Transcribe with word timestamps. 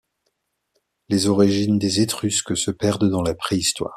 Les 1.09 1.27
origines 1.27 1.77
des 1.77 1.99
Étrusques 2.01 2.57
se 2.57 2.71
perdent 2.71 3.07
dans 3.11 3.21
la 3.21 3.35
préhistoire. 3.35 3.89